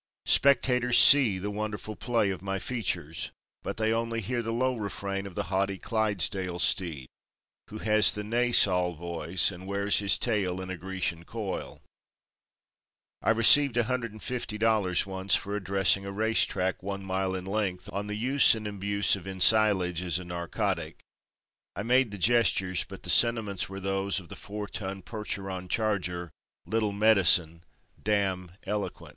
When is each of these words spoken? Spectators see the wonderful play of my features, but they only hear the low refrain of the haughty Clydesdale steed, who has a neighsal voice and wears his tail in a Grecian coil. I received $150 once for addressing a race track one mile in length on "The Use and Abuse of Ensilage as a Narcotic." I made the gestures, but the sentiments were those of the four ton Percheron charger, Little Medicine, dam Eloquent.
Spectators 0.25 0.97
see 0.97 1.37
the 1.37 1.51
wonderful 1.51 1.95
play 1.95 2.31
of 2.31 2.41
my 2.41 2.57
features, 2.57 3.29
but 3.61 3.77
they 3.77 3.93
only 3.93 4.19
hear 4.19 4.41
the 4.41 4.51
low 4.51 4.75
refrain 4.75 5.27
of 5.27 5.35
the 5.35 5.43
haughty 5.43 5.77
Clydesdale 5.77 6.57
steed, 6.57 7.05
who 7.69 7.77
has 7.77 8.17
a 8.17 8.23
neighsal 8.23 8.95
voice 8.97 9.51
and 9.51 9.67
wears 9.67 9.99
his 9.99 10.17
tail 10.17 10.59
in 10.59 10.71
a 10.71 10.75
Grecian 10.75 11.23
coil. 11.23 11.83
I 13.21 13.29
received 13.29 13.75
$150 13.75 15.05
once 15.05 15.35
for 15.35 15.55
addressing 15.55 16.03
a 16.07 16.11
race 16.11 16.45
track 16.45 16.81
one 16.81 17.05
mile 17.05 17.35
in 17.35 17.45
length 17.45 17.87
on 17.93 18.07
"The 18.07 18.15
Use 18.15 18.55
and 18.55 18.65
Abuse 18.65 19.15
of 19.15 19.27
Ensilage 19.27 20.01
as 20.01 20.17
a 20.17 20.25
Narcotic." 20.25 20.97
I 21.75 21.83
made 21.83 22.09
the 22.09 22.17
gestures, 22.17 22.83
but 22.89 23.03
the 23.03 23.11
sentiments 23.11 23.69
were 23.69 23.79
those 23.79 24.19
of 24.19 24.29
the 24.29 24.35
four 24.35 24.65
ton 24.67 25.03
Percheron 25.03 25.67
charger, 25.69 26.31
Little 26.65 26.91
Medicine, 26.91 27.63
dam 28.01 28.53
Eloquent. 28.65 29.09